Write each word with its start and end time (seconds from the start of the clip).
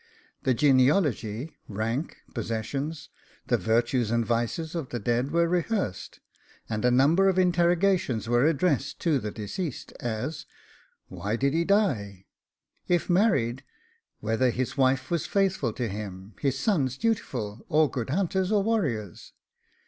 The 0.41 0.55
genealogy, 0.55 1.59
rank, 1.67 2.17
possessions, 2.33 3.09
the 3.45 3.57
virtues 3.59 4.09
and 4.09 4.25
vices 4.25 4.73
of 4.73 4.89
the 4.89 4.97
dead 4.97 5.29
were 5.29 5.47
rehearsed, 5.47 6.19
and 6.67 6.83
a 6.83 6.89
number 6.89 7.29
of 7.29 7.37
interrogations 7.37 8.27
were 8.27 8.47
addressed 8.47 8.99
to 9.01 9.19
the 9.19 9.29
deceased; 9.29 9.93
as, 9.99 10.47
Why 11.07 11.35
did 11.35 11.53
he 11.53 11.65
die? 11.65 12.25
If 12.87 13.11
married, 13.11 13.63
whether 14.21 14.49
his 14.49 14.75
wife 14.75 15.11
was 15.11 15.27
faithful 15.27 15.71
to 15.73 15.87
him, 15.87 16.33
his 16.39 16.57
sons 16.57 16.97
dutiful, 16.97 17.63
or 17.69 17.87
good 17.87 18.09
hunters 18.09 18.51
or 18.51 18.63
warriors? 18.63 19.33